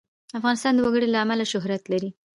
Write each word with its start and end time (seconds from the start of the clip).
افغانستان 0.39 0.73
د 0.75 0.79
وګړي 0.85 1.07
له 1.11 1.19
امله 1.23 1.45
شهرت 1.51 1.83
لري. 1.91 2.09